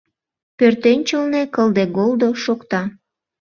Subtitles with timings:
[0.57, 2.81] Пӧртӧнчылнӧ кылде-голдо шокта.